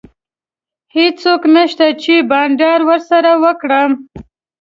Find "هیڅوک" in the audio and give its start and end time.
0.95-1.41